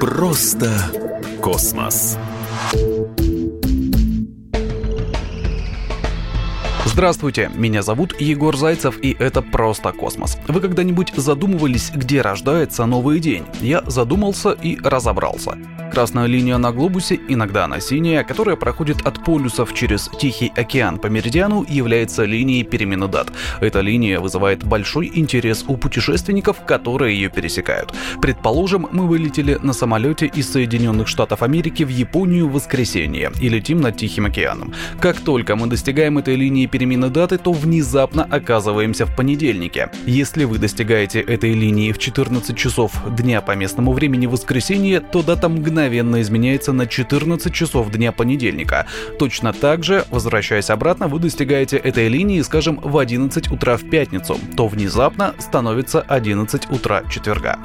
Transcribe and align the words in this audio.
Просто 0.00 0.70
космос. 1.42 2.16
Здравствуйте, 6.96 7.50
меня 7.54 7.82
зовут 7.82 8.18
Егор 8.18 8.56
Зайцев, 8.56 8.98
и 9.02 9.14
это 9.18 9.42
«Просто 9.42 9.92
космос». 9.92 10.38
Вы 10.48 10.62
когда-нибудь 10.62 11.12
задумывались, 11.14 11.92
где 11.94 12.22
рождается 12.22 12.86
новый 12.86 13.20
день? 13.20 13.44
Я 13.60 13.82
задумался 13.86 14.52
и 14.52 14.78
разобрался. 14.82 15.58
Красная 15.92 16.24
линия 16.26 16.56
на 16.56 16.72
глобусе, 16.72 17.20
иногда 17.28 17.66
она 17.66 17.80
синяя, 17.80 18.24
которая 18.24 18.56
проходит 18.56 19.02
от 19.02 19.22
полюсов 19.22 19.74
через 19.74 20.10
Тихий 20.18 20.50
океан 20.56 20.98
по 20.98 21.06
меридиану, 21.06 21.66
является 21.68 22.24
линией 22.24 22.64
перемены 22.64 23.08
дат. 23.08 23.30
Эта 23.60 23.80
линия 23.80 24.18
вызывает 24.18 24.64
большой 24.64 25.10
интерес 25.14 25.66
у 25.68 25.76
путешественников, 25.76 26.64
которые 26.64 27.14
ее 27.14 27.28
пересекают. 27.28 27.92
Предположим, 28.22 28.88
мы 28.90 29.06
вылетели 29.06 29.58
на 29.62 29.74
самолете 29.74 30.26
из 30.26 30.50
Соединенных 30.50 31.08
Штатов 31.08 31.42
Америки 31.42 31.82
в 31.82 31.90
Японию 31.90 32.48
в 32.48 32.54
воскресенье 32.54 33.32
и 33.40 33.50
летим 33.50 33.82
над 33.82 33.98
Тихим 33.98 34.26
океаном. 34.26 34.72
Как 35.00 35.20
только 35.20 35.56
мы 35.56 35.66
достигаем 35.66 36.18
этой 36.18 36.36
линии 36.36 36.66
перемены 36.66 36.85
даты, 36.94 37.38
то 37.38 37.52
внезапно 37.52 38.22
оказываемся 38.24 39.06
в 39.06 39.16
понедельнике. 39.16 39.90
Если 40.06 40.44
вы 40.44 40.58
достигаете 40.58 41.20
этой 41.20 41.52
линии 41.52 41.90
в 41.92 41.98
14 41.98 42.56
часов 42.56 42.92
дня 43.16 43.40
по 43.40 43.56
местному 43.56 43.92
времени 43.92 44.26
воскресенье, 44.26 45.00
то 45.00 45.22
дата 45.22 45.48
мгновенно 45.48 46.20
изменяется 46.20 46.72
на 46.72 46.86
14 46.86 47.52
часов 47.52 47.90
дня 47.90 48.12
понедельника. 48.12 48.86
Точно 49.18 49.52
так 49.52 49.82
же, 49.82 50.04
возвращаясь 50.10 50.70
обратно, 50.70 51.08
вы 51.08 51.18
достигаете 51.18 51.76
этой 51.76 52.08
линии, 52.08 52.40
скажем, 52.42 52.78
в 52.82 52.96
11 52.98 53.50
утра 53.50 53.76
в 53.76 53.90
пятницу, 53.90 54.38
то 54.56 54.68
внезапно 54.68 55.34
становится 55.38 56.00
11 56.02 56.70
утра 56.70 57.02
четверга. 57.10 57.58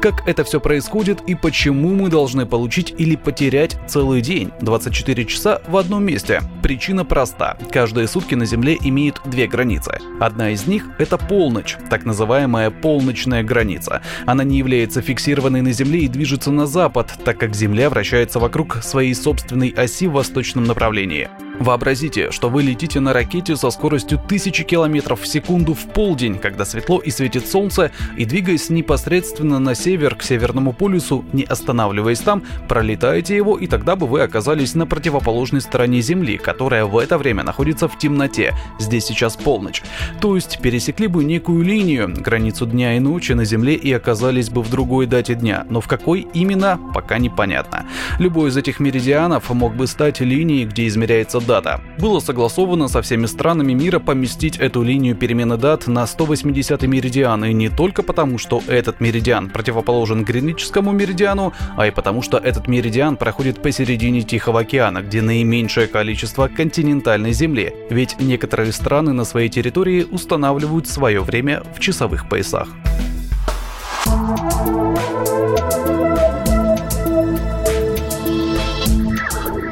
Как 0.00 0.26
это 0.26 0.44
все 0.44 0.60
происходит 0.60 1.20
и 1.26 1.34
почему 1.34 1.94
мы 1.94 2.08
должны 2.08 2.46
получить 2.46 2.94
или 2.96 3.16
потерять 3.16 3.76
целый 3.88 4.20
день, 4.20 4.50
24 4.60 5.24
часа 5.24 5.60
в 5.66 5.76
одном 5.76 6.04
месте? 6.04 6.40
Причина 6.62 7.04
проста. 7.04 7.58
Каждые 7.72 8.06
сутки 8.06 8.36
на 8.36 8.46
Земле 8.46 8.61
имеют 8.70 9.20
две 9.24 9.46
границы. 9.46 9.98
Одна 10.20 10.50
из 10.50 10.66
них— 10.66 10.86
это 10.98 11.18
полночь, 11.18 11.76
так 11.90 12.04
называемая 12.04 12.70
полночная 12.70 13.42
граница. 13.42 14.02
Она 14.26 14.44
не 14.44 14.58
является 14.58 15.02
фиксированной 15.02 15.62
на 15.62 15.72
Земле 15.72 16.00
и 16.00 16.08
движется 16.08 16.50
на 16.50 16.66
запад, 16.66 17.12
так 17.24 17.38
как 17.38 17.54
Земля 17.54 17.90
вращается 17.90 18.38
вокруг 18.38 18.76
своей 18.82 19.14
собственной 19.14 19.70
оси 19.70 20.06
в 20.06 20.12
восточном 20.12 20.64
направлении. 20.64 21.28
Вообразите, 21.62 22.32
что 22.32 22.48
вы 22.48 22.64
летите 22.64 22.98
на 22.98 23.12
ракете 23.12 23.54
со 23.54 23.70
скоростью 23.70 24.18
1000 24.18 24.64
км 24.64 25.14
в 25.14 25.24
секунду 25.24 25.74
в 25.74 25.86
полдень, 25.86 26.40
когда 26.40 26.64
светло 26.64 26.98
и 26.98 27.10
светит 27.10 27.46
солнце, 27.46 27.92
и 28.16 28.24
двигаясь 28.24 28.68
непосредственно 28.68 29.60
на 29.60 29.76
север 29.76 30.16
к 30.16 30.24
Северному 30.24 30.72
полюсу, 30.72 31.24
не 31.32 31.44
останавливаясь 31.44 32.18
там, 32.18 32.42
пролетаете 32.66 33.36
его, 33.36 33.56
и 33.56 33.68
тогда 33.68 33.94
бы 33.94 34.08
вы 34.08 34.22
оказались 34.22 34.74
на 34.74 34.86
противоположной 34.88 35.60
стороне 35.60 36.00
Земли, 36.00 36.36
которая 36.36 36.84
в 36.84 36.98
это 36.98 37.16
время 37.16 37.44
находится 37.44 37.86
в 37.86 37.96
темноте. 37.96 38.56
Здесь 38.80 39.04
сейчас 39.04 39.36
полночь. 39.36 39.82
То 40.20 40.34
есть 40.34 40.58
пересекли 40.60 41.06
бы 41.06 41.22
некую 41.22 41.62
линию, 41.62 42.12
границу 42.12 42.66
дня 42.66 42.96
и 42.96 42.98
ночи 42.98 43.34
на 43.34 43.44
Земле 43.44 43.74
и 43.74 43.92
оказались 43.92 44.50
бы 44.50 44.64
в 44.64 44.70
другой 44.70 45.06
дате 45.06 45.36
дня, 45.36 45.64
но 45.70 45.80
в 45.80 45.86
какой 45.86 46.26
именно, 46.34 46.80
пока 46.92 47.18
непонятно. 47.18 47.86
Любой 48.18 48.50
из 48.50 48.56
этих 48.56 48.80
меридианов 48.80 49.48
мог 49.50 49.76
бы 49.76 49.86
стать 49.86 50.18
линией, 50.18 50.64
где 50.64 50.88
измеряется 50.88 51.38
дата. 51.52 51.82
Было 51.98 52.20
согласовано 52.20 52.88
со 52.88 53.02
всеми 53.02 53.26
странами 53.26 53.74
мира 53.74 53.98
поместить 53.98 54.56
эту 54.56 54.82
линию 54.82 55.14
перемены 55.14 55.58
дат 55.58 55.86
на 55.86 56.06
180 56.06 56.82
меридиан, 56.84 57.44
и 57.44 57.52
не 57.52 57.68
только 57.68 58.02
потому, 58.02 58.38
что 58.38 58.62
этот 58.66 59.00
меридиан 59.00 59.50
противоположен 59.50 60.24
Гринвичскому 60.24 60.92
меридиану, 60.92 61.52
а 61.76 61.86
и 61.86 61.90
потому, 61.90 62.22
что 62.22 62.38
этот 62.38 62.68
меридиан 62.68 63.16
проходит 63.16 63.60
посередине 63.60 64.22
Тихого 64.22 64.60
океана, 64.60 65.02
где 65.02 65.20
наименьшее 65.20 65.88
количество 65.88 66.48
континентальной 66.48 67.32
земли, 67.32 67.74
ведь 67.90 68.16
некоторые 68.18 68.72
страны 68.72 69.12
на 69.12 69.24
своей 69.24 69.50
территории 69.50 70.06
устанавливают 70.10 70.88
свое 70.88 71.20
время 71.20 71.62
в 71.76 71.80
часовых 71.80 72.30
поясах. 72.30 72.68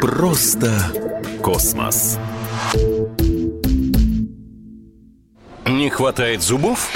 Просто 0.00 0.68
Космос. 1.42 2.18
Не 5.66 5.88
хватает 5.88 6.42
зубов? 6.42 6.90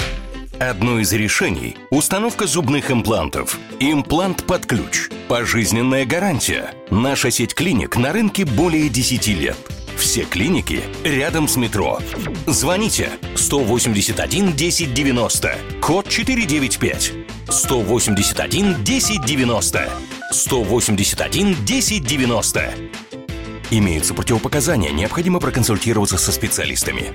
Одно 0.59 0.99
из 0.99 1.11
решений– 1.13 1.75
установка 1.89 2.45
зубных 2.45 2.91
имплантов. 2.91 3.59
Имплант 3.79 4.45
под 4.45 4.65
ключ. 4.65 5.09
Пожизненная 5.27 6.05
гарантия. 6.05 6.73
Наша 6.91 7.31
сеть 7.31 7.55
клиник 7.55 7.97
на 7.97 8.13
рынке 8.13 8.45
более 8.45 8.87
10 8.89 9.27
лет. 9.27 9.57
Все 9.97 10.23
клиники 10.23 10.83
рядом 11.03 11.47
с 11.47 11.55
метро. 11.57 11.99
Звоните 12.45 13.09
181 13.35 14.49
1090, 14.49 15.57
код 15.81 16.07
495. 16.07 17.13
181 17.49 18.71
1090. 18.71 19.89
181 20.31 21.51
1090. 21.51 22.73
Имеются 23.71 24.13
противопоказания, 24.13 24.91
необходимо 24.91 25.39
проконсультироваться 25.39 26.17
со 26.17 26.31
специалистами. 26.31 27.13